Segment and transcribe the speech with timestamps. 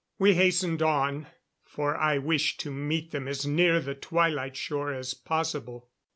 [0.17, 1.27] We hastened on,
[1.63, 5.91] for I wished to meet them as near the Twilight shore as possible.